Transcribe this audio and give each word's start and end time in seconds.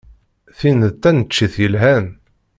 Tin 0.57 0.79
d 0.91 0.93
taneččit 1.01 1.55
yelhan. 1.61 2.05